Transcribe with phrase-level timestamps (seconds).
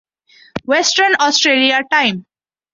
[0.67, 2.15] western Australia time